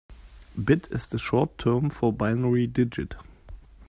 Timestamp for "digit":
2.65-3.13